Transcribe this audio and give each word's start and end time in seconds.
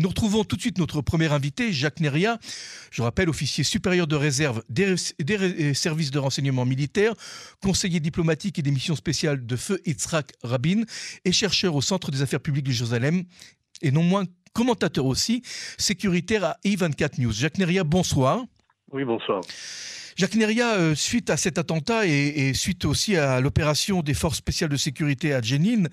Nous 0.00 0.08
retrouvons 0.08 0.44
tout 0.44 0.56
de 0.56 0.62
suite 0.62 0.78
notre 0.78 1.02
premier 1.02 1.30
invité, 1.30 1.74
Jacques 1.74 2.00
Neria. 2.00 2.38
Je 2.90 3.02
rappelle, 3.02 3.28
officier 3.28 3.64
supérieur 3.64 4.06
de 4.06 4.16
réserve 4.16 4.62
des, 4.70 4.96
services 5.74 6.10
de 6.10 6.18
renseignement 6.18 6.64
militaire, 6.64 7.12
conseiller 7.62 8.00
diplomatique 8.00 8.58
et 8.58 8.62
des 8.62 8.70
missions 8.70 8.96
spéciales 8.96 9.44
de 9.44 9.56
feu 9.56 9.78
Yitzhak 9.84 10.32
Rabin 10.42 10.84
et 11.26 11.32
chercheur 11.32 11.74
au 11.74 11.82
Centre 11.82 12.10
des 12.10 12.22
affaires 12.22 12.40
publiques 12.40 12.64
de 12.64 12.72
Jérusalem 12.72 13.24
et 13.82 13.90
non 13.90 14.02
moins 14.02 14.24
commentateur 14.54 15.04
aussi, 15.04 15.42
sécuritaire 15.76 16.44
à 16.44 16.56
I24 16.64 17.20
News. 17.20 17.32
Jacques 17.32 17.58
Neria, 17.58 17.84
bonsoir. 17.84 18.46
Oui, 18.92 19.04
bonsoir. 19.04 19.42
Jacques 20.20 20.34
Neria, 20.34 20.74
euh, 20.74 20.94
suite 20.94 21.30
à 21.30 21.38
cet 21.38 21.56
attentat 21.56 22.06
et, 22.06 22.52
suite 22.52 22.84
aussi 22.84 23.16
à 23.16 23.40
l'opération 23.40 24.02
des 24.02 24.12
forces 24.12 24.36
spéciales 24.36 24.68
de 24.68 24.76
sécurité 24.76 25.32
à 25.32 25.40
Jenin, 25.40 25.84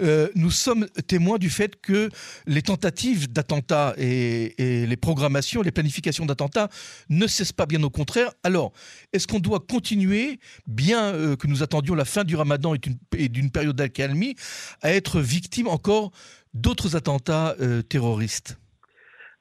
euh, 0.00 0.30
nous 0.34 0.50
sommes 0.50 0.86
témoins 1.06 1.36
du 1.36 1.50
fait 1.50 1.78
que 1.82 2.08
les 2.46 2.62
tentatives 2.62 3.30
d'attentats 3.30 3.92
et, 3.98 4.54
les 4.56 4.96
programmations, 4.96 5.60
les 5.60 5.72
planifications 5.72 6.24
d'attentats 6.24 6.70
ne 7.10 7.26
cessent 7.26 7.52
pas, 7.52 7.66
bien 7.66 7.82
au 7.82 7.90
contraire. 7.90 8.32
Alors, 8.44 8.72
est-ce 9.12 9.26
qu'on 9.26 9.40
doit 9.40 9.60
continuer, 9.60 10.40
bien 10.66 11.12
euh, 11.12 11.36
que 11.36 11.46
nous 11.46 11.62
attendions 11.62 11.94
la 11.94 12.06
fin 12.06 12.24
du 12.24 12.34
ramadan 12.34 12.72
et 13.18 13.28
d'une 13.28 13.50
période 13.50 13.76
d'accalmie, 13.76 14.36
à 14.80 14.94
être 14.94 15.20
victime 15.20 15.68
encore 15.68 16.12
d'autres 16.54 16.96
attentats 16.96 17.54
terroristes? 17.90 18.58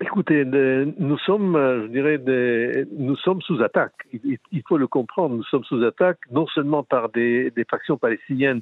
Écoutez, 0.00 0.44
nous 0.44 1.18
sommes, 1.18 1.56
euh, 1.56 1.82
je 1.82 1.86
dirais, 1.88 2.86
nous 2.96 3.16
sommes 3.16 3.42
sous 3.42 3.60
attaque. 3.62 4.06
Il, 4.12 4.62
faut 4.68 4.78
le 4.78 4.86
comprendre. 4.86 5.34
Nous 5.34 5.42
sommes 5.44 5.64
sous 5.64 5.82
attaque 5.82 6.20
non 6.30 6.46
seulement 6.46 6.84
par 6.84 7.08
des, 7.08 7.52
factions 7.68 7.96
palestiniennes 7.96 8.60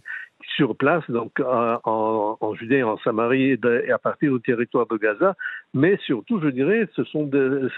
sur 0.56 0.74
place, 0.76 1.04
donc 1.10 1.38
en, 1.44 2.54
Judée, 2.54 2.82
en 2.82 2.96
Samarie 2.98 3.58
et 3.62 3.90
à 3.92 3.98
partir 3.98 4.32
du 4.32 4.40
territoire 4.40 4.86
de 4.86 4.96
Gaza, 4.96 5.34
mais 5.74 5.98
surtout, 6.06 6.40
je 6.40 6.48
dirais, 6.48 6.88
ce 6.94 7.04
sont, 7.04 7.28
euh, 7.34 7.68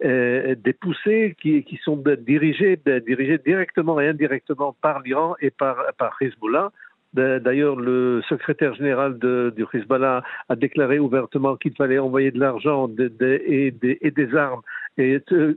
des 0.00 0.72
poussées 0.72 1.36
qui, 1.42 1.80
sont 1.84 2.02
dirigées, 2.20 2.80
dirigées 3.06 3.38
directement 3.38 4.00
et 4.00 4.08
indirectement 4.08 4.74
par 4.80 5.00
l'Iran 5.00 5.34
et 5.40 5.50
par, 5.50 5.76
par 5.98 6.16
Hezbollah 6.22 6.70
D'ailleurs, 7.12 7.76
le 7.76 8.22
secrétaire 8.28 8.74
général 8.74 9.18
de, 9.18 9.52
du 9.56 9.64
Hezbollah 9.72 10.22
a 10.48 10.56
déclaré 10.56 10.98
ouvertement 10.98 11.56
qu'il 11.56 11.74
fallait 11.74 11.98
envoyer 11.98 12.30
de 12.30 12.38
l'argent 12.38 12.88
et, 12.88 13.72
des 13.72 14.36
armes 14.36 14.62
et 14.96 15.20
euh, 15.32 15.54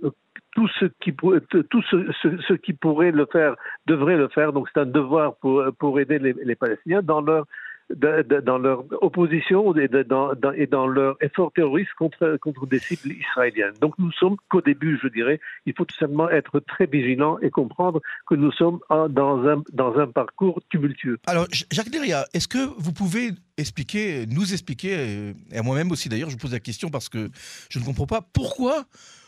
tout 0.56 0.68
ce 0.80 0.86
qui 1.00 1.14
tout 1.14 1.82
ce, 1.92 2.54
qui 2.54 2.74
pourrait 2.74 3.12
le 3.12 3.28
faire 3.32 3.56
devrait 3.86 4.18
le 4.18 4.30
faire. 4.30 4.52
Donc 4.52 4.68
c'est 4.74 4.80
un 4.80 4.86
devoir 4.86 5.36
pour, 5.36 5.64
pour 5.78 6.00
aider 6.00 6.18
les, 6.18 6.34
les 6.34 6.56
Palestiniens 6.56 7.04
dans 7.04 7.22
leur 7.22 7.46
dans 7.90 8.58
leur 8.58 8.86
opposition 9.04 9.76
et, 9.76 9.88
dans, 9.88 10.34
et 10.56 10.68
dans 10.68 10.88
leur 10.88 11.16
effort 11.22 11.52
terroriste 11.54 11.92
contre, 11.98 12.38
contre 12.38 12.66
des 12.66 12.80
cibles 12.80 13.14
israéliennes. 13.14 13.74
Donc 13.82 13.94
nous 14.00 14.12
sommes 14.12 14.38
qu'au 14.50 14.62
début, 14.62 15.00
je 15.02 15.08
dirais. 15.08 15.40
Il 15.66 15.74
faut 15.76 15.86
tout 15.86 15.98
simplement 15.98 16.30
être 16.30 16.60
très 16.60 16.86
vigilant 16.86 17.38
et 17.40 17.50
comprendre 17.50 18.02
que 18.28 18.36
nous 18.36 18.52
sommes 18.52 18.80
dans 18.90 19.48
un, 19.48 19.64
dans 19.72 19.98
un 19.98 20.08
parcours 20.08 20.62
tumultueux. 20.70 21.18
Alors, 21.28 21.48
Jacques 21.72 21.90
Derria, 21.90 22.26
est-ce 22.34 22.48
que 22.48 22.66
vous 22.78 22.94
pouvez 22.94 23.32
expliquer, 23.58 24.26
nous 24.28 24.54
expliquer, 24.54 25.34
et 25.52 25.58
à 25.58 25.62
moi-même 25.62 25.92
aussi 25.92 26.10
d'ailleurs, 26.10 26.30
je 26.30 26.36
vous 26.36 26.42
pose 26.42 26.54
la 26.54 26.60
question 26.60 26.90
parce 26.90 27.10
que 27.10 27.30
je 27.70 27.80
ne 27.80 27.86
comprends 27.86 28.08
pas, 28.08 28.22
pourquoi 28.34 28.86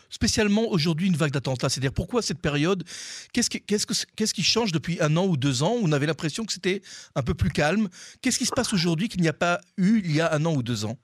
spécialement 0.09 0.69
aujourd'hui 0.69 1.07
une 1.07 1.15
vague 1.15 1.31
d'attentats 1.31 1.69
C'est-à-dire 1.69 1.93
pourquoi 1.93 2.21
cette 2.21 2.41
période 2.41 2.83
Qu'est-ce 3.33 3.49
qui, 4.33 4.43
change 4.43 4.71
depuis 4.71 4.97
un 5.01 5.15
an 5.17 5.25
ou 5.25 5.37
deux 5.37 5.63
ans? 5.63 5.75
On 5.81 5.91
avait 5.91 6.05
l'impression 6.05 6.45
que 6.45 6.53
c'était 6.53 6.81
un 7.15 7.21
peu 7.21 7.33
plus 7.33 7.49
calme. 7.49 7.87
Qu'est-ce 8.21 8.37
qui 8.37 8.45
se 8.45 8.53
passe 8.55 8.73
aujourd'hui 8.73 9.09
qu'il 9.09 9.21
n'y 9.21 9.29
a 9.29 9.33
pas 9.33 9.59
eu 9.77 10.01
il 10.03 10.15
y 10.15 10.21
a 10.21 10.33
un 10.33 10.45
an 10.45 10.53
ou 10.55 10.63
deux 10.63 10.85
ans? 10.85 10.97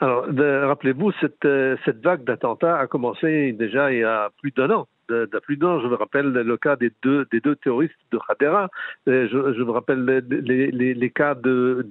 Alors, 0.00 0.26
rappelez-vous, 0.26 1.12
cette, 1.20 1.44
euh, 1.44 1.76
cette 1.84 2.02
vague 2.02 2.24
d'attentats 2.24 2.78
a 2.78 2.86
commencé 2.86 3.52
déjà 3.52 3.92
il 3.92 4.00
y 4.00 4.04
a 4.04 4.30
plus 4.40 4.50
d'un 4.50 4.70
an. 4.70 4.88
De, 5.08 5.28
plus 5.42 5.58
d'un. 5.58 5.80
Je 5.82 5.86
me 5.86 5.96
rappelle 5.96 6.32
le 6.32 6.56
cas 6.56 6.76
des 6.76 6.90
deux, 7.02 7.26
terroristes 7.62 7.94
de 8.10 8.18
Hadera. 8.26 8.70
Euh, 9.06 9.28
je, 9.30 9.54
je 9.54 9.62
me 9.62 9.70
rappelle 9.70 10.02
les 10.04 11.10
cas 11.10 11.34
de, 11.34 11.86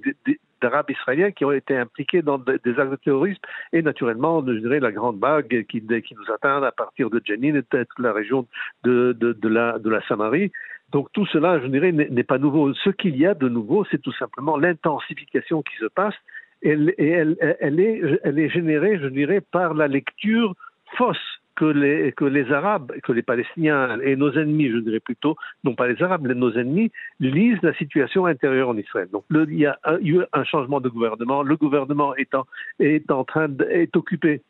d'Arabes 0.63 0.89
israéliens 0.89 1.31
qui 1.31 1.43
ont 1.43 1.51
été 1.51 1.75
impliqués 1.77 2.21
dans 2.21 2.37
des 2.37 2.79
actes 2.79 2.91
de 2.91 2.95
terrorisme 2.95 3.41
et 3.73 3.81
naturellement, 3.81 4.43
je 4.45 4.53
dirais, 4.53 4.79
la 4.79 4.93
grande 4.93 5.19
vague 5.19 5.65
qui, 5.67 5.83
nous 5.89 6.33
atteint 6.33 6.63
à 6.63 6.71
partir 6.71 7.09
de 7.09 7.21
Jenin 7.23 7.55
et 7.55 7.63
toute 7.63 7.99
la 7.99 8.13
région 8.13 8.47
de, 8.83 9.15
de, 9.19 9.33
de, 9.33 9.49
la, 9.49 9.77
de 9.77 9.89
la 9.89 10.01
Samarie. 10.07 10.51
Donc 10.91 11.11
tout 11.11 11.25
cela, 11.25 11.59
je 11.59 11.67
dirais, 11.67 11.91
n'est 11.91 12.23
pas 12.23 12.37
nouveau. 12.37 12.73
Ce 12.73 12.89
qu'il 12.89 13.17
y 13.17 13.25
a 13.25 13.33
de 13.33 13.49
nouveau, 13.49 13.85
c'est 13.91 14.01
tout 14.01 14.13
simplement 14.13 14.55
l'intensification 14.57 15.61
qui 15.61 15.75
se 15.77 15.85
passe 15.85 16.15
et 16.61 16.69
elle, 16.69 16.93
elle, 16.97 17.57
elle, 17.59 17.79
est, 17.79 18.01
elle 18.23 18.39
est 18.39 18.49
générée, 18.49 18.97
je 18.97 19.07
dirais, 19.07 19.41
par 19.41 19.73
la 19.73 19.87
lecture 19.87 20.55
fausse 20.97 21.41
que 21.55 21.65
les, 21.65 22.11
que 22.13 22.25
les 22.25 22.51
Arabes, 22.51 22.91
que 23.03 23.11
les 23.11 23.21
Palestiniens 23.21 23.99
et 24.01 24.15
nos 24.15 24.31
ennemis, 24.33 24.69
je 24.69 24.77
dirais 24.77 24.99
plutôt, 24.99 25.35
non 25.63 25.75
pas 25.75 25.87
les 25.87 26.01
Arabes, 26.01 26.21
mais 26.23 26.33
nos 26.33 26.51
ennemis, 26.53 26.91
lisent 27.19 27.61
la 27.61 27.73
situation 27.73 28.25
intérieure 28.25 28.69
en 28.69 28.77
Israël. 28.77 29.07
Donc 29.11 29.25
il 29.31 29.57
y 29.57 29.65
a 29.65 29.77
eu 30.01 30.21
un 30.33 30.43
changement 30.43 30.81
de 30.81 30.89
gouvernement. 30.89 31.43
Le 31.43 31.55
gouvernement 31.55 32.15
est 32.15 32.33
en, 32.35 33.23
train 33.23 33.47
est 33.69 33.95
occupé 33.95 34.41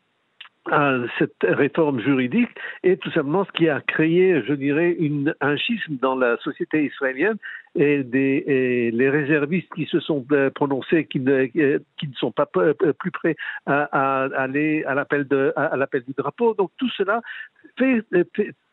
à 0.70 0.96
cette 1.18 1.42
réforme 1.42 2.00
juridique 2.00 2.48
et 2.82 2.96
tout 2.96 3.10
simplement 3.10 3.44
ce 3.44 3.52
qui 3.52 3.68
a 3.68 3.80
créé, 3.80 4.42
je 4.46 4.54
dirais, 4.54 4.96
un 5.40 5.56
schisme 5.56 5.96
dans 6.00 6.16
la 6.16 6.36
société 6.38 6.84
israélienne 6.84 7.36
et, 7.74 8.02
les 8.92 9.10
réservistes 9.10 9.72
qui 9.74 9.86
se 9.86 10.00
sont 10.00 10.24
euh, 10.32 10.50
prononcés, 10.50 11.06
qui 11.06 11.20
ne, 11.20 11.48
euh, 11.56 11.78
qui 11.98 12.08
ne 12.08 12.14
sont 12.14 12.32
pas 12.32 12.46
plus 12.46 13.10
prêts 13.10 13.36
à, 13.66 14.24
aller 14.36 14.84
à 14.84 14.94
l'appel 14.94 15.24
du 15.24 16.14
drapeau. 16.16 16.54
Donc 16.54 16.70
tout 16.78 16.90
cela 16.90 17.20
fait, 17.76 18.04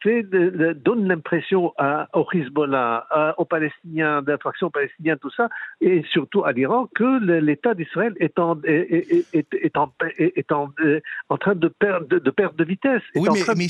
donne 0.05 1.07
l'impression 1.07 1.73
au 2.13 2.27
Hezbollah, 2.33 3.35
aux 3.37 3.45
Palestiniens, 3.45 4.21
de 4.21 4.31
la 4.31 4.37
fraction 4.37 4.69
palestinienne, 4.69 5.17
tout 5.21 5.31
ça, 5.31 5.49
et 5.79 6.03
surtout 6.11 6.43
à 6.43 6.51
l'Iran, 6.51 6.87
que 6.95 7.39
l'État 7.39 7.73
d'Israël 7.73 8.13
est, 8.19 8.39
en, 8.39 8.59
est, 8.63 9.25
est, 9.33 9.53
est, 9.53 9.77
en, 9.77 9.93
est 10.17 10.51
en, 10.51 10.69
en, 11.29 11.37
train 11.37 11.55
de 11.55 11.67
perdre 11.67 12.07
de, 12.07 12.29
perdre 12.29 12.55
de 12.55 12.63
vitesse. 12.63 13.01
Oui, 13.15 13.29
mais, 13.33 13.41
mais 13.55 13.67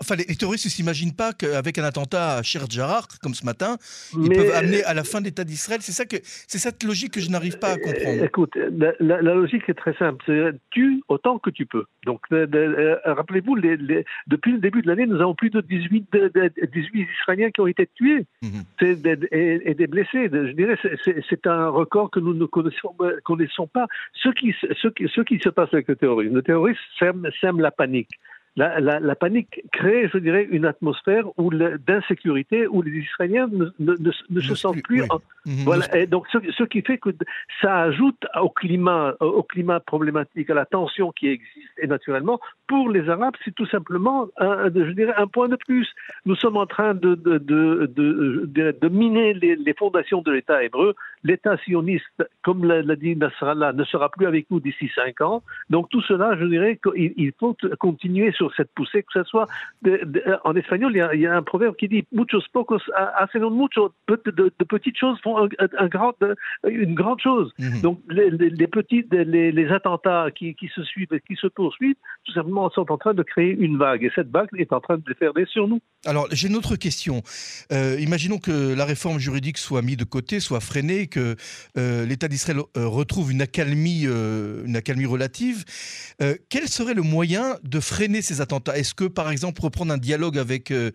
enfin, 0.00 0.16
les 0.16 0.36
terroristes 0.36 0.66
ne 0.66 0.70
s'imaginent 0.70 1.14
pas 1.14 1.32
qu'avec 1.32 1.78
un 1.78 1.84
attentat 1.84 2.38
à 2.38 2.42
Jarrah, 2.42 3.02
comme 3.22 3.34
ce 3.34 3.44
matin, 3.44 3.76
ils 4.14 4.30
peuvent 4.30 4.54
amener 4.54 4.84
à 4.84 4.94
la 4.94 5.04
fin 5.04 5.20
de 5.20 5.26
l'État 5.26 5.44
d'Israël. 5.44 5.80
C'est 5.82 5.92
ça 5.92 6.04
que 6.04 6.16
c'est 6.22 6.58
cette 6.58 6.82
logique 6.82 7.14
que 7.14 7.20
je 7.20 7.30
n'arrive 7.30 7.58
pas 7.58 7.72
à 7.72 7.76
comprendre. 7.78 8.24
Écoute, 8.24 8.56
la, 9.00 9.20
logique 9.22 9.68
est 9.68 9.74
très 9.74 9.94
simple. 9.94 10.22
C'est 10.26 10.52
tue 10.70 11.02
autant 11.08 11.38
que 11.38 11.50
tu 11.50 11.66
peux. 11.66 11.84
Donc, 12.06 12.20
euh, 12.32 12.96
rappelez-vous, 13.04 13.56
depuis 14.26 14.52
le 14.52 14.58
début 14.58 14.82
de 14.82 14.88
l'année, 14.88 15.06
nous 15.06 15.20
avons 15.20 15.34
plus 15.34 15.50
de 15.50 15.60
18, 15.78 16.06
18 16.72 17.08
Israéliens 17.20 17.50
qui 17.50 17.60
ont 17.60 17.66
été 17.66 17.88
tués 17.94 18.26
mhm. 18.42 18.62
et, 19.30 19.74
des 19.74 19.86
blessés. 19.86 20.28
Je 20.32 20.52
dirais, 20.52 20.76
c'est 21.28 21.46
un 21.46 21.68
record 21.68 22.10
que 22.10 22.20
nous 22.20 22.34
ne 22.34 22.44
connaissons, 22.46 22.94
connaissons 23.24 23.66
pas. 23.66 23.86
Ce 24.14 24.28
qui, 24.28 24.54
ce, 24.60 24.88
qui, 24.88 25.08
ce 25.08 25.20
qui 25.22 25.38
se 25.38 25.48
passe 25.48 25.72
avec 25.72 25.88
le 25.88 25.96
terrorisme, 25.96 26.34
le 26.34 26.42
terrorisme 26.42 26.80
sème 27.40 27.60
la 27.60 27.70
panique 27.70 28.18
la, 28.56 28.80
la, 28.80 29.00
la, 29.00 29.14
panique 29.14 29.62
crée, 29.72 30.10
je 30.12 30.18
dirais, 30.18 30.46
une 30.50 30.66
atmosphère 30.66 31.24
d'insécurité 31.86 32.66
où 32.66 32.82
les 32.82 32.90
Israéliens 32.90 33.48
ne, 33.50 33.66
ne, 33.78 33.96
ne, 34.30 34.40
se 34.40 34.54
sentent 34.54 34.82
plus. 34.82 35.02
Mhm. 35.46 35.64
voilà. 35.64 35.96
Et 35.96 36.06
donc, 36.06 36.26
ce, 36.30 36.38
ce, 36.56 36.64
qui 36.64 36.82
fait 36.82 36.98
que 36.98 37.10
ça 37.62 37.80
ajoute 37.80 38.26
au 38.38 38.50
climat, 38.50 39.14
au 39.20 39.42
climat 39.42 39.80
problématique, 39.80 40.50
à 40.50 40.54
la 40.54 40.66
tension 40.66 41.12
qui 41.12 41.28
existe. 41.28 41.78
Et 41.78 41.86
naturellement, 41.86 42.40
pour 42.66 42.90
les 42.90 43.08
Arabes, 43.08 43.34
c'est 43.44 43.54
tout 43.54 43.66
simplement, 43.66 44.28
un, 44.36 44.66
je 44.74 44.92
dirais, 44.92 45.14
un 45.16 45.26
point 45.26 45.48
de 45.48 45.56
plus. 45.56 45.88
Nous 46.26 46.36
sommes 46.36 46.58
en 46.58 46.66
train 46.66 46.92
de, 46.94 47.14
de, 47.14 47.38
de, 47.38 47.86
de, 47.86 48.76
de 48.80 48.88
miner 48.88 49.32
les, 49.32 49.56
les, 49.56 49.74
fondations 49.74 50.20
de 50.20 50.30
l'État 50.30 50.62
hébreu. 50.62 50.94
L'État 51.24 51.56
sioniste, 51.58 52.04
comme 52.42 52.64
l'a 52.64 52.96
dit 52.96 53.16
Nasrallah, 53.16 53.72
ne 53.72 53.84
sera 53.84 54.08
plus 54.08 54.26
avec 54.26 54.50
nous 54.50 54.60
d'ici 54.60 54.90
cinq 54.94 55.20
ans. 55.20 55.42
Donc, 55.70 55.88
tout 55.90 56.02
cela, 56.02 56.36
je 56.38 56.44
dirais 56.44 56.78
qu'il 56.82 57.12
il 57.16 57.32
faut 57.38 57.56
continuer 57.78 58.32
sur 58.32 58.54
cette 58.54 58.70
poussée, 58.74 59.02
que 59.02 59.12
ce 59.12 59.24
soit 59.24 59.46
en 60.44 60.54
espagnol, 60.54 60.92
il 61.14 61.20
y, 61.20 61.26
a, 61.26 61.36
un 61.36 61.42
proverbe 61.42 61.76
qui 61.76 61.88
dit 61.88 62.04
muchos 62.12 62.42
pocos 62.52 62.78
hacen 62.94 63.42
mucho, 63.50 63.92
de, 64.08 64.64
petites 64.64 64.96
choses 64.96 65.18
font 65.22 65.48
un, 65.78 65.88
grand, 65.88 66.14
une 66.68 66.94
grande 66.94 67.20
chose. 67.20 67.52
Mhm. 67.58 67.80
Donc 67.80 68.00
les, 68.08 68.66
petits, 68.66 69.04
les, 69.10 69.68
attentats 69.68 70.28
qui, 70.34 70.56
se 70.74 70.82
suivent 70.82 71.12
et 71.12 71.20
qui 71.20 71.36
se 71.36 71.46
poursuivent, 71.46 71.96
tout 72.24 72.32
simplement 72.32 72.70
sont 72.70 72.90
en 72.90 72.98
train 72.98 73.14
de 73.14 73.22
créer 73.22 73.50
une 73.50 73.78
vague 73.78 74.04
et 74.04 74.10
cette 74.14 74.30
vague 74.30 74.48
est 74.56 74.72
en 74.72 74.80
train 74.80 74.96
de 74.96 75.02
déferler 75.06 75.44
sur 75.46 75.68
nous. 75.68 75.80
Alors 76.04 76.26
j'ai 76.32 76.48
une 76.48 76.56
autre 76.56 76.76
question. 76.76 77.22
Euh, 77.72 77.96
imaginons 78.00 78.38
que 78.38 78.74
la 78.74 78.84
réforme 78.84 79.18
juridique 79.18 79.58
soit 79.58 79.82
mise 79.82 79.96
de 79.96 80.04
côté, 80.04 80.40
soit 80.40 80.60
freinée, 80.60 81.06
que 81.12 81.36
euh, 81.76 82.06
l'État 82.06 82.28
d'Israël 82.28 82.58
euh, 82.76 82.88
retrouve 82.88 83.30
une 83.30 83.42
accalmie, 83.42 84.04
une 84.04 84.76
accalmie 84.76 85.06
relative. 85.06 85.64
quel 86.48 86.68
serait 86.68 86.94
le 86.94 87.02
moyen 87.02 87.56
de 87.62 87.80
freiner 87.80 88.22
ces 88.22 88.40
attentats? 88.40 88.76
Est-ce 88.76 88.94
que, 88.94 89.04
par 89.04 89.30
exemple, 89.30 89.60
reprendre 89.60 89.92
un 89.92 89.98
dialogue 89.98 90.38
avec 90.38 90.70
euh, 90.70 90.90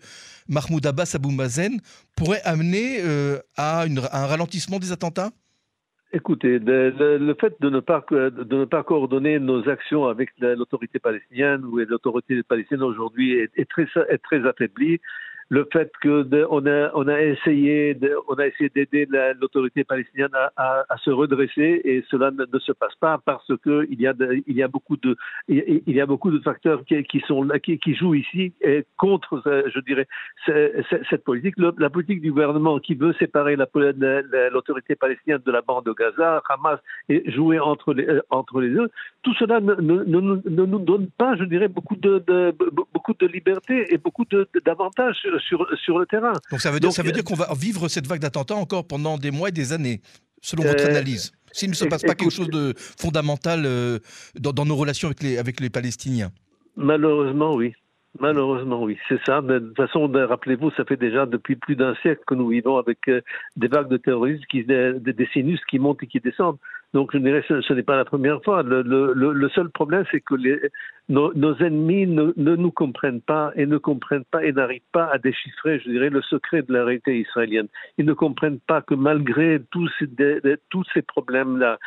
Mahmoud 0.48 0.84
Abbas 0.86 1.12
Abou 1.14 1.30
Mazen 1.30 1.80
pourrait 2.16 2.42
amener 2.44 2.98
euh, 3.00 3.38
à, 3.56 3.82
un 3.82 4.26
ralentissement 4.26 4.78
des 4.78 4.92
attentats? 4.92 5.30
Écoutez, 6.12 6.58
le, 6.58 7.36
fait 7.38 7.54
de 7.60 7.68
ne, 7.68 7.80
pas, 8.64 8.82
coordonner 8.82 9.38
nos 9.38 9.68
actions 9.68 10.06
avec 10.06 10.30
l'autorité 10.40 10.98
palestinienne 10.98 11.64
ou 11.66 11.76
l'autorité 11.78 12.42
palestinienne 12.42 12.82
aujourd'hui 12.82 13.32
est, 13.34 13.50
est, 13.56 13.68
très, 13.68 13.86
est 14.08 14.18
très 14.18 14.46
affaiblie 14.48 15.00
le 15.50 15.66
fait 15.72 15.90
que 16.02 16.28
on 16.50 16.66
a 16.66 16.90
on 16.94 17.08
essayé 17.08 17.94
de, 17.94 18.14
on 18.28 18.34
a 18.34 18.48
d'aider 18.74 19.08
l'autorité 19.40 19.84
palestinienne 19.84 20.30
à, 20.56 20.84
se 21.04 21.10
redresser 21.10 21.80
et 21.84 22.04
cela 22.10 22.30
ne, 22.30 22.58
se 22.58 22.72
passe 22.72 22.94
pas 22.96 23.18
parce 23.24 23.50
que 23.64 23.86
il 23.90 24.00
y 24.00 24.06
a 24.06 24.14
il 24.46 24.56
y 24.56 24.62
a 24.62 24.68
beaucoup 24.68 24.96
de 24.96 25.16
y 25.48 26.00
a 26.00 26.06
beaucoup 26.06 26.30
de 26.30 26.38
facteurs 26.40 26.84
qui, 26.84 27.20
sont 27.26 27.48
qui, 27.62 27.94
jouent 27.94 28.14
ici 28.14 28.52
contre 28.96 29.42
je 29.46 29.80
dirais 29.80 30.06
cette 31.08 31.24
politique. 31.24 31.54
La 31.78 31.90
politique 31.90 32.20
du 32.20 32.30
gouvernement 32.30 32.78
qui 32.78 32.94
veut 32.94 33.14
séparer 33.14 33.56
l'autorité 33.56 34.96
palestinienne 34.96 35.40
de 35.44 35.52
la 35.52 35.62
bande 35.62 35.86
de 35.86 35.92
Gaza 35.92 36.42
Hamas 36.48 36.78
et 37.08 37.30
jouer 37.30 37.58
entre 37.58 37.94
les 37.94 38.06
entre 38.30 38.60
les 38.60 38.70
deux 38.70 38.90
tout 39.22 39.34
cela 39.34 39.60
ne, 39.60 39.74
nous 39.74 40.78
donne 40.78 41.08
pas 41.16 41.36
je 41.36 41.44
dirais 41.44 41.68
beaucoup 41.68 41.96
de, 41.96 42.22
de 42.26 42.54
beaucoup 42.92 43.14
de 43.18 43.26
liberté 43.26 43.92
et 43.92 43.98
beaucoup 43.98 44.24
d'avantages 44.64 45.16
sur, 45.40 45.66
sur 45.84 45.98
le 45.98 46.06
terrain. 46.06 46.32
Donc 46.50 46.60
ça 46.60 46.70
veut 46.70 46.80
dire, 46.80 46.92
ça 46.92 47.02
veut 47.02 47.12
dire 47.12 47.24
qu'on 47.24 47.34
va 47.34 47.48
vivre 47.58 47.88
cette 47.88 48.06
vague 48.06 48.20
d'attentats 48.20 48.56
encore 48.56 48.86
pendant 48.86 49.18
des 49.18 49.30
mois 49.30 49.48
et 49.48 49.52
des 49.52 49.72
années, 49.72 50.00
selon 50.40 50.64
votre 50.64 50.84
euh, 50.84 50.90
analyse 50.90 51.32
S'il 51.52 51.70
ne 51.70 51.74
se 51.74 51.84
passe 51.84 52.02
pas 52.02 52.14
quelque 52.14 52.32
chose 52.32 52.50
de 52.50 52.74
fondamental 52.76 53.64
euh, 53.64 53.98
dans, 54.38 54.52
dans, 54.52 54.64
nos 54.64 54.76
relations 54.76 55.08
avec 55.08 55.22
les, 55.22 55.38
avec 55.38 55.60
les 55.60 55.70
Palestiniens 55.70 56.30
Malheureusement, 56.76 57.54
oui. 57.54 57.72
Malheureusement, 58.20 58.82
oui, 58.82 58.98
c'est 59.08 59.20
ça. 59.24 59.40
de 59.40 59.58
toute 59.60 59.76
façon, 59.76 60.10
rappelez-vous, 60.12 60.70
ça 60.72 60.84
fait 60.84 60.96
déjà 60.96 61.24
depuis 61.26 61.56
plus 61.56 61.76
d'un 61.76 61.94
siècle 61.96 62.22
que 62.26 62.34
nous 62.34 62.48
vivons 62.48 62.76
avec 62.76 63.06
euh, 63.08 63.20
des 63.56 63.68
vagues 63.68 63.88
de 63.88 63.96
terroristes, 63.96 64.44
qui, 64.46 64.64
des, 64.64 65.28
sinus 65.32 65.60
qui 65.66 65.78
montent 65.78 66.02
et 66.02 66.06
qui 66.06 66.18
descendent. 66.18 66.58
Donc, 66.94 67.10
je 67.12 67.18
dirais, 67.18 67.44
ce, 67.46 67.60
ce 67.60 67.72
n'est 67.74 67.82
pas 67.82 67.96
la 67.96 68.06
première 68.06 68.42
fois. 68.42 68.62
Le, 68.62 69.48
seul 69.54 69.68
problème, 69.68 70.04
c'est 70.10 70.22
que 70.22 70.34
nos, 71.10 71.54
ennemis 71.58 72.06
ne, 72.06 72.32
nous 72.36 72.70
comprennent 72.70 73.20
pas 73.20 73.52
et 73.56 73.66
ne 73.66 73.76
comprennent 73.76 74.24
pas 74.24 74.42
et 74.42 74.52
n'arrivent 74.52 74.80
pas 74.92 75.04
à 75.12 75.18
déchiffrer, 75.18 75.80
je 75.80 75.90
dirais, 75.90 76.08
le 76.08 76.22
secret 76.22 76.62
de 76.62 76.72
la 76.72 76.84
réalité 76.84 77.18
israélienne. 77.18 77.68
Ils 77.98 78.06
ne 78.06 78.14
comprennent 78.14 78.60
pas 78.60 78.80
que 78.80 78.94
malgré 78.94 79.60
tous 79.70 79.90
ces, 79.98 81.02
problèmes-là 81.02 81.78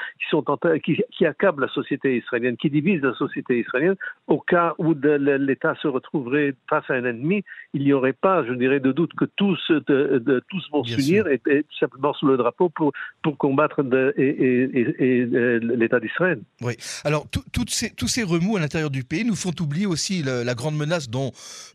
qui, 0.84 1.02
qui, 1.12 1.26
accablent 1.26 1.64
la 1.64 1.68
société 1.70 2.18
israélienne, 2.18 2.58
qui 2.58 2.70
divisent 2.70 3.02
la 3.02 3.16
société 3.16 3.60
israélienne, 3.60 3.96
au 4.28 4.40
cas 4.40 4.76
où 4.78 4.94
l'État 4.94 5.74
se 5.82 5.88
retrouverait 6.22 6.54
face 6.70 6.84
à 6.90 6.94
un 6.94 7.06
ennemi, 7.06 7.44
il 7.74 7.84
n'y 7.84 7.94
aurait 7.94 8.14
pas, 8.14 8.46
je 8.46 8.54
dirais, 8.54 8.80
de 8.80 8.92
doute 8.92 9.12
que 9.18 9.26
tous, 9.36 9.60
de, 9.70 10.22
de 10.26 10.44
tous 10.50 10.70
vont 10.72 10.84
s'unir 10.84 11.28
et, 11.28 11.42
et, 11.48 11.66
simplement 11.80 12.14
sous 12.14 12.28
le 12.28 12.38
drapeau 12.38 12.70
pour, 12.70 12.92
pour 13.24 13.38
combattre 13.38 13.84
de, 13.84 14.14
et, 14.18 14.30
et, 14.30 15.00
et 15.00 15.60
l'État 15.60 16.00
d'Israël. 16.00 16.42
Oui. 16.62 16.74
Alors, 17.04 17.28
ces, 17.68 17.92
tous 17.92 18.08
ces 18.08 18.24
remous 18.24 18.58
à 18.58 18.60
l'intérieur 18.60 18.90
du 18.90 19.04
pays 19.04 19.26
nous 19.26 19.36
font 19.36 19.54
oublier 19.60 19.86
aussi 19.86 20.24
la, 20.24 20.44
la 20.44 20.54
grande 20.54 20.78
menace 20.78 21.10
dont 21.10 21.32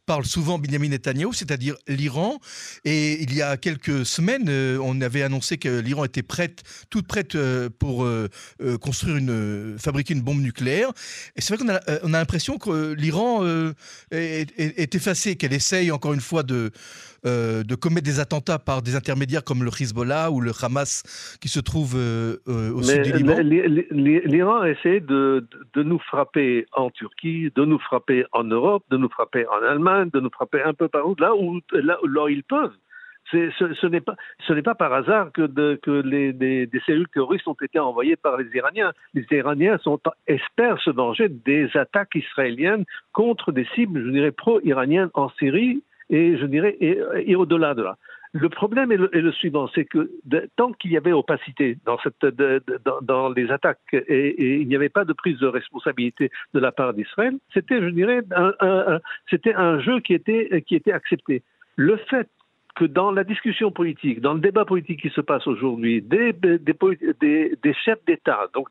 parle 0.06 0.25
souvent 0.25 0.58
Benjamin 0.58 0.88
Netanyahu, 0.88 1.32
c'est-à-dire 1.32 1.75
l'Iran. 1.88 2.38
Et 2.84 3.22
il 3.22 3.34
y 3.34 3.43
a 3.43 3.56
quelques 3.56 4.06
semaines, 4.06 4.48
euh, 4.48 4.78
on 4.82 5.00
avait 5.00 5.22
annoncé 5.22 5.58
que 5.58 5.81
l'Iran 5.81 6.04
était 6.04 6.22
prête, 6.22 6.62
toute 6.90 7.06
prête 7.06 7.34
euh, 7.34 7.69
pour 7.78 8.04
euh, 8.04 8.28
construire 8.81 9.16
une, 9.16 9.76
fabriquer 9.78 10.14
une 10.14 10.22
bombe 10.22 10.40
nucléaire. 10.40 10.90
Et 11.37 11.40
c'est 11.40 11.54
vrai 11.54 11.64
qu'on 11.64 11.72
a, 11.72 11.81
on 12.02 12.14
a 12.14 12.19
l'impression 12.19 12.58
que 12.58 12.93
l'Iran 12.93 13.44
est, 14.26 14.61
est, 14.61 14.78
est, 14.78 14.94
effacé, 14.94 15.37
qu'elle 15.37 15.52
essaye 15.52 15.90
encore 15.90 16.12
une 16.12 16.20
fois 16.20 16.43
de, 16.43 16.70
euh, 17.26 17.64
de 17.64 17.75
commettre 17.75 18.05
des 18.05 18.20
attentats 18.20 18.58
par 18.58 18.82
des 18.82 18.94
intermédiaires 18.94 19.43
comme 19.43 19.64
le 19.64 19.70
Hezbollah 19.70 20.31
ou 20.31 20.40
le 20.40 20.52
Hamas 20.62 21.38
qui 21.40 21.49
se 21.49 21.58
trouve 21.58 21.94
euh, 21.96 22.37
euh, 22.46 22.73
au 22.73 22.82
sud 22.82 23.02
du 23.02 23.12
Liban 23.12 23.38
L'Iran 23.40 24.61
a 24.61 24.70
essayé 24.70 25.00
de, 25.00 25.46
de, 25.75 25.82
nous 25.82 25.99
frapper 25.99 26.67
en 26.73 26.90
Turquie, 26.90 27.50
de 27.56 27.64
nous 27.64 27.78
frapper 27.78 28.25
en 28.32 28.44
Europe, 28.44 28.84
de 28.90 28.96
nous 28.96 29.08
frapper 29.08 29.44
en 29.49 29.64
Allemagne, 29.67 30.11
de 30.12 30.20
nous 30.20 30.31
frapper 30.31 30.62
un 30.62 30.75
peu 30.75 30.88
partout, 30.88 31.17
là 31.19 31.34
où, 31.34 31.61
là, 31.72 31.99
où 32.05 32.29
ils 32.29 32.44
peuvent. 32.44 32.76
Ce, 33.31 34.52
n'est 34.52 34.62
pas, 34.62 34.75
par 34.75 34.93
hasard 34.93 35.32
que, 35.32 35.46
des, 35.46 36.81
cellules 36.87 37.08
terroristes 37.08 37.49
ont 37.49 37.56
été 37.61 37.78
envoyées 37.78 38.17
par 38.17 38.37
les 38.37 38.49
Iraniens. 38.55 38.93
Les 39.14 39.26
Iraniens 39.31 39.78
espèrent 40.26 40.81
se 40.81 40.90
venger 40.90 41.28
des 41.28 41.69
attaques 41.76 42.14
israéliennes 42.14 42.84
contre 43.12 43.52
des 43.52 43.67
cibles, 43.75 44.05
je 44.05 44.11
dirais, 44.11 44.32
pro-iraniennes 44.32 45.11
en 45.14 45.28
Syrie 45.31 45.82
et 46.11 46.37
au-delà 47.37 47.75
de 47.75 47.82
là. 47.82 47.96
Le 48.32 48.49
problème 48.50 48.93
est 48.93 48.96
le, 48.96 49.32
suivant, 49.32 49.69
c'est 49.75 49.87
que 49.87 50.11
tant 50.56 50.72
qu'il 50.72 50.90
y 50.90 50.96
avait 50.96 51.12
opacité 51.12 51.79
dans, 51.87 53.29
les 53.31 53.50
attaques 53.50 53.79
et, 53.93 54.05
et, 54.08 54.56
il 54.56 54.69
n'y 54.69 54.76
avait 54.76 54.90
pas 54.90 55.05
de 55.05 55.14
prise 55.14 55.38
de 55.38 55.46
responsabilité 55.46 56.31
de 56.52 56.61
la 56.61 56.70
part 56.70 56.93
d'Israël, 56.93 57.38
c'était, 57.55 57.81
je 57.81 57.88
dirais, 57.88 58.22
un 58.31 59.81
jeu 59.81 60.00
qui 60.00 60.12
était, 60.12 60.62
qui 60.67 60.75
était 60.75 60.93
accepté. 60.93 61.43
Le 61.76 61.96
fait 61.96 62.29
que 62.76 62.84
dans 62.84 63.11
la 63.11 63.25
discussion 63.25 63.73
politique, 63.73 64.20
dans 64.20 64.34
le 64.34 64.40
débat 64.40 64.67
politique 64.67 65.00
qui 65.00 65.11
se 65.11 65.23
passe 65.23 65.46
aujourd'hui, 65.46 66.02
des, 66.02 66.32
des, 66.34 66.58
des, 66.58 67.56
des, 67.62 67.75
chefs 67.75 68.05
d'État, 68.06 68.49
donc 68.55 68.69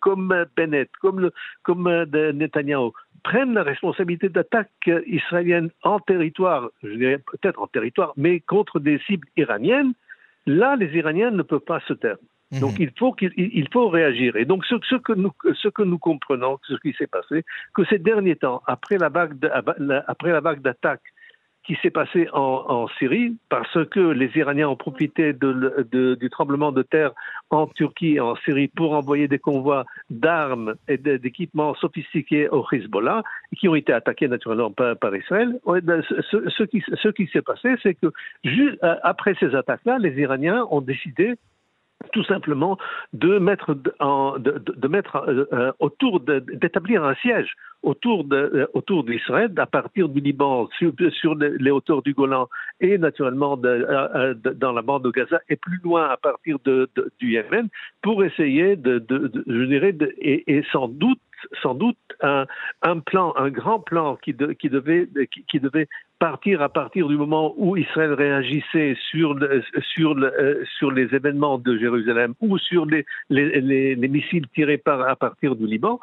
comme 0.00 0.44
Bennett, 0.54 0.90
comme, 1.00 1.20
le, 1.20 1.32
comme 1.62 1.88
Netanyahu, 1.88 2.90
prennent 3.24 3.54
la 3.54 3.62
responsabilité 3.62 4.28
d'attaques 4.28 4.90
israéliennes 5.06 5.70
en 5.82 5.98
territoire, 5.98 6.68
je 6.82 6.94
dirais 6.94 7.18
peut-être 7.18 7.60
en 7.60 7.66
territoire, 7.66 8.12
mais 8.16 8.40
contre 8.40 8.78
des 8.78 8.98
cibles 9.06 9.28
iraniennes, 9.36 9.94
là, 10.46 10.76
les 10.76 10.94
Iraniens 10.96 11.30
ne 11.30 11.42
peuvent 11.42 11.60
pas 11.60 11.80
se 11.88 11.94
taire. 11.94 12.18
Mhm. 12.52 12.60
Donc 12.60 12.78
il 12.78 12.90
faut 12.98 13.12
qu'il 13.12 13.32
il 13.36 13.68
faut 13.72 13.88
réagir. 13.88 14.36
Et 14.36 14.44
donc 14.44 14.64
ce, 14.66 14.74
ce, 14.88 14.96
que 14.96 15.12
nous 15.12 15.32
ce 15.54 15.68
que 15.68 15.82
nous 15.82 15.98
comprenons, 15.98 16.58
ce 16.64 16.74
qui 16.74 16.92
s'est 16.94 17.06
passé, 17.06 17.44
que 17.74 17.84
ces 17.84 17.98
derniers 17.98 18.36
temps, 18.36 18.62
après 18.66 18.98
la 18.98 19.08
vague 19.08 19.34
après 20.06 20.32
la 20.32 20.40
vague 20.40 20.60
d'attaques 20.60 21.12
qui 21.64 21.76
s'est 21.82 21.90
passé 21.90 22.28
en, 22.32 22.88
Syrie 22.98 23.36
parce 23.48 23.84
que 23.90 24.00
les 24.00 24.30
Iraniens 24.34 24.68
ont 24.68 24.76
profité 24.76 25.32
du 25.32 26.30
tremblement 26.30 26.72
de 26.72 26.82
terre 26.82 27.12
en 27.50 27.66
Turquie 27.66 28.14
et 28.14 28.20
en 28.20 28.34
Syrie 28.36 28.68
pour 28.68 28.92
envoyer 28.92 29.28
des 29.28 29.38
convois 29.38 29.84
d'armes 30.08 30.74
et 30.88 30.96
d'équipements 30.96 31.74
sophistiqués 31.74 32.48
au 32.48 32.64
Hezbollah 32.70 33.22
qui 33.56 33.68
ont 33.68 33.74
été 33.74 33.92
attaqués 33.92 34.28
naturellement 34.28 34.70
par, 34.70 35.14
Israël. 35.14 35.58
Ce, 35.66 36.48
ce 36.48 36.62
qui, 36.64 36.82
ce 37.02 37.08
qui 37.08 37.26
s'est 37.28 37.42
passé, 37.42 37.74
c'est 37.82 37.94
que 37.94 38.06
juste 38.44 38.78
après 39.02 39.34
ces 39.38 39.54
attaques-là, 39.54 39.98
les 39.98 40.18
Iraniens 40.20 40.66
ont 40.70 40.80
décidé 40.80 41.34
tout 42.12 42.24
simplement 42.24 42.78
de 43.12 43.38
mettre, 43.38 43.76
en, 44.00 44.38
de, 44.38 44.88
mettre 44.88 45.16
euh, 45.16 45.46
euh 45.52 45.72
autour 45.78 46.20
d'établir 46.20 47.04
un 47.04 47.14
siège 47.16 47.54
autour 47.82 48.24
de, 48.24 48.36
euh, 48.36 48.66
autour 48.74 49.04
d'Israël 49.04 49.52
à 49.56 49.66
partir 49.66 50.08
du 50.08 50.20
Liban 50.20 50.68
sur, 50.78 50.92
les 51.34 51.70
hauteurs 51.70 52.02
du 52.02 52.14
Golan 52.14 52.48
et 52.80 52.98
naturellement 52.98 53.58
euh, 53.64 54.34
dans 54.34 54.72
la 54.72 54.82
bande 54.82 55.04
de 55.04 55.10
Gaza 55.10 55.40
et 55.48 55.56
plus 55.56 55.78
loin 55.82 56.08
à 56.08 56.16
partir 56.16 56.58
de, 56.64 56.90
du 57.18 57.32
Yémen 57.32 57.68
pour 58.02 58.24
essayer 58.24 58.76
de, 58.76 59.04
je 59.46 59.64
dirais 59.64 59.96
et, 60.20 60.62
sans 60.72 60.88
doute 60.88 61.20
sans 61.62 61.74
doute 61.74 61.96
un, 62.20 62.46
plan, 63.00 63.32
un 63.36 63.48
grand 63.48 63.80
plan 63.80 64.16
qui, 64.16 64.34
devait 64.34 65.08
partir 66.20 66.60
à 66.60 66.68
partir 66.68 67.08
du 67.08 67.16
moment 67.16 67.54
où 67.56 67.76
Israël 67.76 68.12
réagissait 68.12 68.94
sur, 69.10 69.36
sur, 69.94 70.14
euh, 70.16 70.62
sur 70.78 70.92
les 70.92 71.12
événements 71.14 71.58
de 71.58 71.76
Jérusalem 71.78 72.34
ou 72.40 72.58
sur 72.58 72.84
les, 72.86 73.04
les, 73.30 73.60
les, 73.60 73.94
les 73.96 74.08
missiles 74.08 74.46
tirés 74.54 74.78
par, 74.78 75.00
à 75.08 75.16
partir 75.16 75.56
du 75.56 75.66
Liban, 75.66 75.98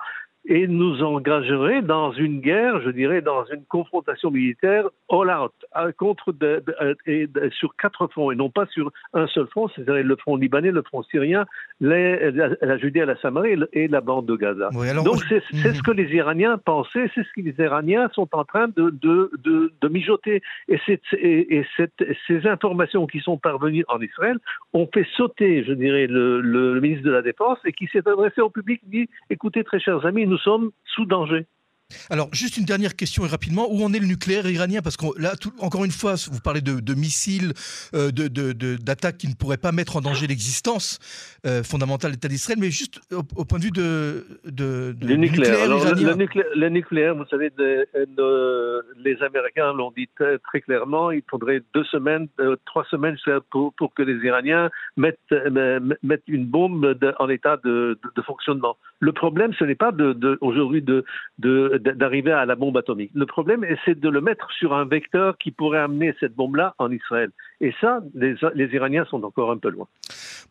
et 0.47 0.65
nous 0.67 1.03
engagerait 1.03 1.81
dans 1.81 2.11
une 2.13 2.39
guerre, 2.39 2.81
je 2.81 2.89
dirais, 2.89 3.21
dans 3.21 3.43
une 3.45 3.63
confrontation 3.65 4.31
militaire 4.31 4.85
all 5.09 5.29
out, 5.29 5.51
euh, 5.75 5.91
contre 5.91 6.31
de, 6.31 6.63
de, 6.65 6.97
et 7.05 7.27
de, 7.27 7.49
sur 7.49 7.75
quatre 7.75 8.07
fronts, 8.07 8.31
et 8.31 8.35
non 8.35 8.49
pas 8.49 8.65
sur 8.67 8.91
un 9.13 9.27
seul 9.27 9.47
front, 9.47 9.67
c'est-à-dire 9.69 10.05
le 10.05 10.15
front 10.15 10.35
libanais, 10.37 10.71
le 10.71 10.83
front 10.83 11.03
syrien, 11.03 11.45
les, 11.81 12.31
la, 12.31 12.49
la, 12.61 12.77
Judée, 12.77 13.05
la 13.05 13.17
Samarie 13.17 13.55
et 13.73 13.87
la 13.87 14.01
bande 14.01 14.25
de 14.25 14.35
Gaza. 14.35 14.69
Oui, 14.73 14.87
alors... 14.89 15.03
Donc 15.03 15.19
c'est 15.29 15.43
-hmm. 15.51 15.73
ce 15.77 15.81
que 15.87 15.91
les 15.91 16.09
Iraniens 16.21 16.57
pensaient, 16.57 17.09
c'est 17.13 17.23
ce 17.23 17.31
que 17.35 17.41
les 17.49 17.55
Iraniens 17.67 18.07
sont 18.17 18.29
en 18.31 18.45
train 18.51 18.67
de, 18.67 19.87
mijoter. 19.97 20.41
Et, 20.73 20.79
cette, 20.85 21.01
et, 21.13 21.57
et 21.57 21.65
cette, 21.75 22.01
ces 22.27 22.39
informations 22.55 23.05
qui 23.07 23.19
sont 23.27 23.37
parvenues 23.49 23.85
en 23.87 23.99
Israël 24.09 24.37
ont 24.73 24.87
fait 24.93 25.07
sauter, 25.17 25.63
je 25.67 25.73
dirais, 25.73 26.07
le, 26.07 26.25
le, 26.53 26.61
le 26.75 26.81
ministre 26.85 27.05
de 27.05 27.11
la 27.19 27.21
Défense 27.21 27.59
et 27.67 27.73
qui 27.77 27.87
s'est 27.91 28.05
adressé 28.13 28.39
au 28.41 28.49
public, 28.49 28.79
dit, 28.95 29.07
écoutez, 29.29 29.63
très 29.69 29.79
chers 29.79 30.05
amis, 30.05 30.25
nous 30.27 30.36
nous 30.37 30.43
sommes 30.43 30.71
sous 30.85 31.05
danger. 31.05 31.47
Alors, 32.09 32.27
juste 32.33 32.57
une 32.57 32.65
dernière 32.65 32.95
question 32.95 33.25
et 33.25 33.29
rapidement. 33.29 33.67
Où 33.71 33.81
en 33.83 33.93
est 33.93 33.99
le 33.99 34.07
nucléaire 34.07 34.49
iranien? 34.49 34.81
Parce 34.81 34.97
que 34.97 35.05
là, 35.19 35.33
encore 35.59 35.85
une 35.85 35.91
fois, 35.91 36.15
vous 36.29 36.41
parlez 36.41 36.61
de, 36.61 36.93
missiles, 36.93 37.53
euh, 37.93 38.11
d'attaques 38.11 39.17
qui 39.17 39.27
ne 39.27 39.35
pourraient 39.35 39.57
pas 39.57 39.71
mettre 39.71 39.95
en 39.95 40.01
danger 40.01 40.27
l'existence 40.27 40.99
euh, 41.45 41.63
fondamentale 41.63 42.11
de 42.11 42.15
l'État 42.15 42.27
d'Israël, 42.27 42.59
mais 42.59 42.71
juste 42.71 42.99
au, 43.13 43.45
point 43.45 43.59
de 43.59 43.63
vue 43.63 43.71
de, 43.71 44.25
du 44.93 45.17
nucléaire. 45.17 45.65
iranien. 45.65 46.15
Le, 46.55 46.69
nucléaire, 46.69 47.15
vous 47.15 47.25
savez, 47.29 47.51
les 47.57 49.23
Américains 49.23 49.71
l'ont 49.73 49.93
dit 49.95 50.09
très, 50.15 50.61
clairement, 50.61 51.11
il 51.11 51.23
faudrait 51.29 51.61
deux 51.73 51.85
semaines, 51.85 52.27
euh, 52.39 52.57
trois 52.65 52.83
semaines 52.85 53.15
pour, 53.49 53.73
pour, 53.73 53.93
que 53.93 54.03
les 54.03 54.25
Iraniens 54.25 54.69
mettent, 54.97 55.19
mettent 56.03 56.27
une 56.27 56.45
bombe 56.45 56.97
en 57.19 57.29
état 57.29 57.57
de, 57.63 57.97
fonctionnement. 58.25 58.75
Le 58.99 59.11
problème, 59.11 59.53
ce 59.53 59.63
n'est 59.63 59.75
pas 59.75 59.91
aujourd'hui 60.41 60.83
d'arriver 61.37 62.31
à 62.31 62.45
la 62.45 62.55
bombe 62.55 62.77
atomique. 62.77 63.11
Le 63.13 63.25
problème, 63.25 63.65
c'est 63.85 63.99
de 63.99 64.09
le 64.09 64.21
mettre 64.21 64.51
sur 64.51 64.73
un 64.73 64.85
vecteur 64.85 65.37
qui 65.37 65.51
pourrait 65.51 65.79
amener 65.79 66.15
cette 66.19 66.35
bombe-là 66.35 66.73
en 66.79 66.91
Israël. 66.91 67.31
Et 67.59 67.73
ça, 67.81 68.01
les, 68.13 68.35
Iraniens 68.73 69.05
sont 69.09 69.23
encore 69.23 69.49
un 69.49 69.57
peu 69.57 69.69
loin. 69.69 69.87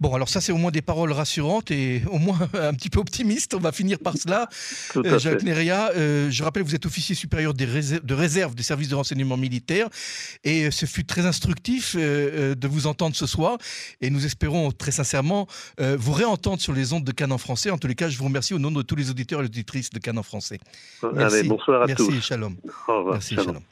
Bon, 0.01 0.13
alors 0.13 0.29
ça, 0.29 0.41
c'est 0.41 0.51
au 0.51 0.57
moins 0.57 0.73
des 0.73 0.83
paroles 0.83 1.13
rassurantes 1.13 1.71
et 1.71 2.03
au 2.11 2.19
moins 2.19 2.37
un 2.55 2.75
petit 2.75 2.91
peu 2.91 2.99
optimistes. 2.99 3.55
On 3.55 3.61
va 3.61 3.71
finir 3.71 3.99
par 4.01 4.17
cela. 4.17 4.49
Euh, 4.97 5.19
Jacques 5.19 5.45
Neria, 5.45 5.91
euh, 5.95 6.29
je 6.31 6.43
rappelle, 6.43 6.65
vous 6.65 6.75
êtes 6.75 6.85
officier 6.85 7.15
supérieur 7.15 7.55
des 7.55 7.67
de 7.67 8.15
réserve 8.15 8.55
des 8.55 8.63
services 8.65 8.89
de 8.89 8.95
renseignement 8.95 9.37
militaire 9.37 9.89
et 10.45 10.71
ce 10.71 10.87
fut 10.87 11.05
très 11.05 11.27
instructif 11.27 11.95
euh, 11.99 12.55
de 12.55 12.69
vous 12.69 12.87
entendre 12.87 13.15
ce 13.15 13.27
soir 13.27 13.59
et 14.01 14.11
nous 14.11 14.25
espérons 14.25 14.71
très 14.73 14.93
sincèrement 14.93 15.47
vous 15.79 16.13
réentendre 16.13 16.61
sur 16.61 16.73
les 16.73 16.93
ondes 16.93 17.05
de 17.05 17.13
Canon 17.13 17.39
français. 17.39 17.71
En 17.71 17.79
tous 17.79 17.89
les 17.89 17.95
cas, 17.95 18.09
je 18.09 18.19
vous 18.19 18.25
remercie 18.25 18.55
au 18.55 18.59
nom 18.59 18.71
de 18.71 18.83
tous 18.83 18.97
les 18.97 19.11
auditeurs 19.11 19.43
et 19.43 19.45
auditrices 19.45 19.91
de 19.91 19.99
Canon 19.99 20.23
français. 20.23 20.59
Merci. 21.13 21.49
bonsoir 21.49 21.83
à 21.83 21.87
Merci, 21.87 22.07
tous. 22.07 22.21
Shalom. 22.21 22.57
Au 22.89 22.99
revoir. 22.99 23.15
Merci, 23.15 23.35
shalom. 23.37 23.63